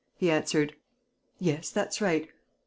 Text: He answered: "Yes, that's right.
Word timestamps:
He 0.15 0.31
answered: 0.31 0.73
"Yes, 1.37 1.69
that's 1.69 2.01
right. 2.01 2.27